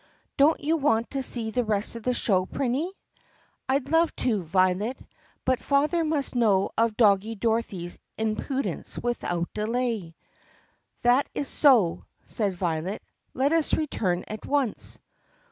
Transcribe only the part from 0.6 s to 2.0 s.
want to see the rest